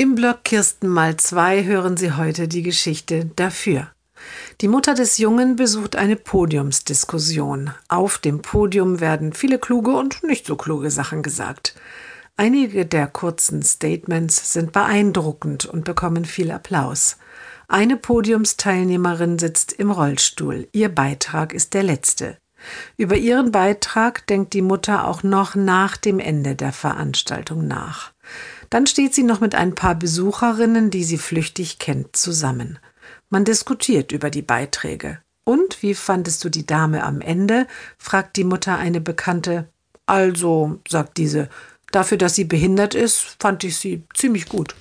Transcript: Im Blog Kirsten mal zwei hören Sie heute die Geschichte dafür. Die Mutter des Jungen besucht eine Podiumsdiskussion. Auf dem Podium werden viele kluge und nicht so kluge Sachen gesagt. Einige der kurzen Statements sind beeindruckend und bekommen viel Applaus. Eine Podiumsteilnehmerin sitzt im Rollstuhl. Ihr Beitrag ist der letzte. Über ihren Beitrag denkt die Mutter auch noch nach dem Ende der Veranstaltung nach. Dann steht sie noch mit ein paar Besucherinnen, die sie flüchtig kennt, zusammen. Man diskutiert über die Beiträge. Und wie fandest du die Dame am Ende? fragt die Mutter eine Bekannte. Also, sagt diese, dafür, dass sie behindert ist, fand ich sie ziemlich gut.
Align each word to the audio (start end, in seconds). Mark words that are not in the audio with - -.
Im 0.00 0.14
Blog 0.14 0.44
Kirsten 0.44 0.86
mal 0.86 1.16
zwei 1.16 1.64
hören 1.64 1.96
Sie 1.96 2.12
heute 2.12 2.46
die 2.46 2.62
Geschichte 2.62 3.32
dafür. 3.34 3.88
Die 4.60 4.68
Mutter 4.68 4.94
des 4.94 5.18
Jungen 5.18 5.56
besucht 5.56 5.96
eine 5.96 6.14
Podiumsdiskussion. 6.14 7.72
Auf 7.88 8.18
dem 8.18 8.40
Podium 8.40 9.00
werden 9.00 9.32
viele 9.32 9.58
kluge 9.58 9.96
und 9.96 10.22
nicht 10.22 10.46
so 10.46 10.54
kluge 10.54 10.92
Sachen 10.92 11.24
gesagt. 11.24 11.74
Einige 12.36 12.86
der 12.86 13.08
kurzen 13.08 13.64
Statements 13.64 14.52
sind 14.52 14.70
beeindruckend 14.70 15.66
und 15.66 15.84
bekommen 15.84 16.24
viel 16.24 16.52
Applaus. 16.52 17.16
Eine 17.66 17.96
Podiumsteilnehmerin 17.96 19.40
sitzt 19.40 19.72
im 19.72 19.90
Rollstuhl. 19.90 20.68
Ihr 20.70 20.90
Beitrag 20.90 21.52
ist 21.52 21.74
der 21.74 21.82
letzte. 21.82 22.38
Über 22.96 23.16
ihren 23.16 23.50
Beitrag 23.50 24.28
denkt 24.28 24.52
die 24.52 24.62
Mutter 24.62 25.08
auch 25.08 25.24
noch 25.24 25.56
nach 25.56 25.96
dem 25.96 26.20
Ende 26.20 26.54
der 26.54 26.72
Veranstaltung 26.72 27.66
nach. 27.66 28.12
Dann 28.70 28.86
steht 28.86 29.14
sie 29.14 29.22
noch 29.22 29.40
mit 29.40 29.54
ein 29.54 29.74
paar 29.74 29.94
Besucherinnen, 29.94 30.90
die 30.90 31.04
sie 31.04 31.18
flüchtig 31.18 31.78
kennt, 31.78 32.16
zusammen. 32.16 32.78
Man 33.30 33.44
diskutiert 33.44 34.12
über 34.12 34.30
die 34.30 34.42
Beiträge. 34.42 35.18
Und 35.44 35.82
wie 35.82 35.94
fandest 35.94 36.44
du 36.44 36.50
die 36.50 36.66
Dame 36.66 37.02
am 37.02 37.20
Ende? 37.20 37.66
fragt 37.96 38.36
die 38.36 38.44
Mutter 38.44 38.76
eine 38.76 39.00
Bekannte. 39.00 39.68
Also, 40.04 40.80
sagt 40.86 41.16
diese, 41.16 41.48
dafür, 41.90 42.18
dass 42.18 42.34
sie 42.34 42.44
behindert 42.44 42.94
ist, 42.94 43.36
fand 43.40 43.64
ich 43.64 43.78
sie 43.78 44.04
ziemlich 44.14 44.48
gut. 44.48 44.74